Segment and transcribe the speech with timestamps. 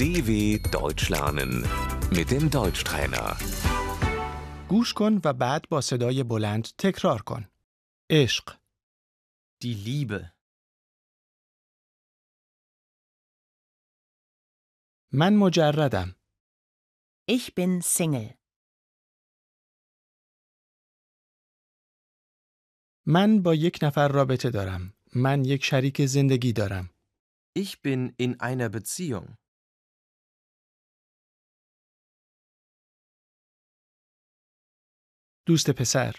[0.00, 0.30] DW
[0.76, 1.52] Deutsch lernen
[2.16, 3.36] mit dem Deutschtrainer.
[4.68, 7.48] گوش کن و بعد با صدای بلند تکرار کن.
[8.10, 8.56] عشق،
[9.64, 10.32] Die Liebe.
[15.12, 16.16] من مجردم.
[17.30, 18.34] Ich bin Single.
[23.06, 24.94] من با یک نفر رابطه دارم.
[25.14, 26.90] من یک شریک زندگی دارم.
[27.58, 29.39] Ich bin in einer Beziehung.
[35.46, 36.12] دوست پسر،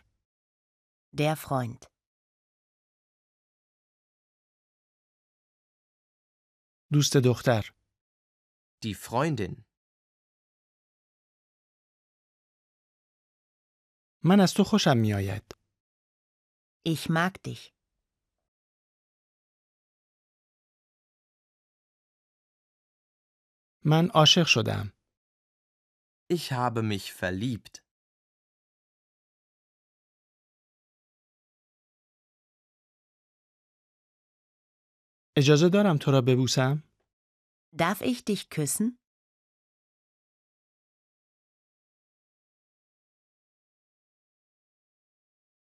[1.16, 1.88] Der Freund.
[6.91, 7.73] دوست دختر،
[8.85, 9.63] Die Freundin.
[14.23, 15.55] من از تو خوشم می آید.
[16.88, 17.73] Ich mag dich.
[23.85, 24.94] من عاشق شدم.
[26.33, 27.80] Ich habe mich verliebt.
[35.38, 36.83] اجازه دارم تو را ببوسم؟
[37.75, 38.97] Darf ich dich küssen?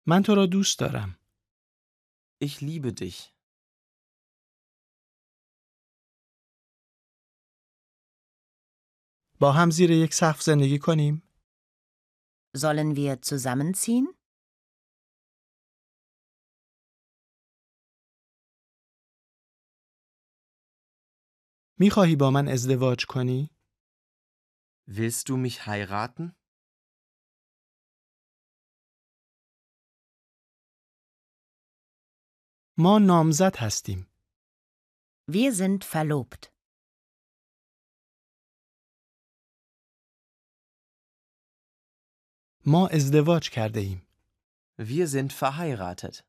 [0.06, 1.18] من تو را دوست دارم.
[2.44, 3.34] Ich liebe dich.
[9.40, 11.22] با هم زیر یک سقف زندگی کنیم؟
[12.56, 14.14] Sollen wir zusammenziehen?
[21.81, 23.49] می خواهی با من ازدواج کنی؟
[24.89, 26.35] Willst du mich heiraten?
[32.77, 34.07] ما نامزد هستیم.
[35.31, 36.47] Wir sind verlobt.
[42.65, 44.07] ما ازدواج کرده ایم.
[44.79, 46.28] Wir sind verheiratet.